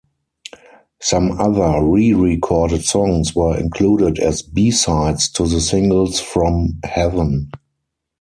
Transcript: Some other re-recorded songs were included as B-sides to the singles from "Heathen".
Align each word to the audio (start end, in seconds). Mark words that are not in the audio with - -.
Some 0.99 1.33
other 1.39 1.79
re-recorded 1.79 2.83
songs 2.85 3.35
were 3.35 3.55
included 3.55 4.17
as 4.17 4.41
B-sides 4.41 5.29
to 5.33 5.45
the 5.45 5.61
singles 5.61 6.19
from 6.19 6.79
"Heathen". 6.83 7.51